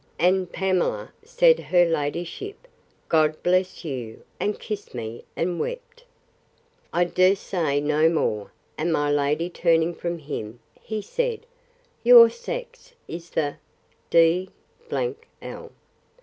[0.17, 2.67] And Pamela, said her ladyship,
[3.07, 4.23] God bless you!
[4.39, 6.05] and kissed me, and wept.
[6.91, 11.45] I durst say no more: And my lady turning from him, he said,
[12.03, 13.57] Your sex is the
[14.09, 14.43] d—l!